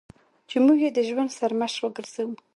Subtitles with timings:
[0.49, 2.33] چې موږ یې د ژوند سرمشق وګرځوو.